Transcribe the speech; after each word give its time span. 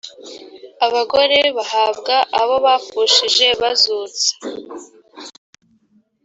abagore 0.85 1.37
bahabwaga 1.57 2.15
abo 2.41 2.55
bapfushije 2.65 3.47
bazutse 3.61 4.27